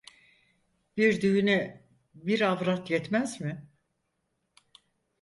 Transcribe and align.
Bir 0.97 1.21
düğüne 1.21 1.83
bir 2.15 2.41
avrat 2.41 2.89
yetmez 2.89 3.41
mi? 3.41 3.67